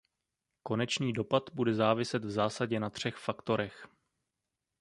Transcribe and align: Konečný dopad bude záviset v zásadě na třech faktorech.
Konečný 0.63 1.13
dopad 1.13 1.49
bude 1.53 1.73
záviset 1.73 2.25
v 2.25 2.31
zásadě 2.31 2.79
na 2.79 2.89
třech 2.89 3.15
faktorech. 3.15 3.87